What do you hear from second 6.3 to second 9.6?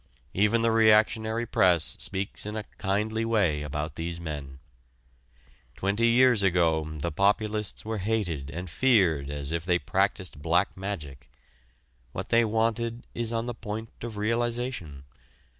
ago the Populists were hated and feared as